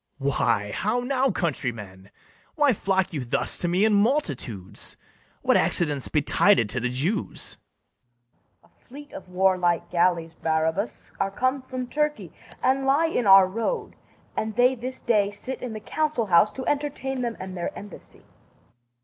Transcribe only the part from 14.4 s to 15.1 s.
they this